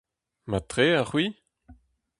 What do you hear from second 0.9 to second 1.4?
ha c'hwi?